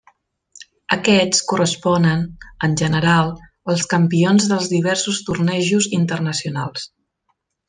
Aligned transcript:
Aquests 0.95 1.41
corresponen, 1.51 2.23
en 2.69 2.73
general, 2.81 3.29
als 3.75 3.85
campions 3.95 4.49
dels 4.53 4.67
diversos 4.75 5.21
tornejos 5.29 5.91
internacionals. 6.03 6.91